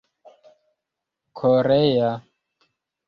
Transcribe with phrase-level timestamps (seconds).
[1.43, 2.11] korea